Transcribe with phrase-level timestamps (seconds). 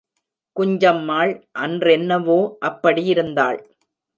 [0.55, 2.39] குஞ்சம்மாள் அன்றென்னவோ
[2.65, 3.59] அப்படியிருந்தாள்.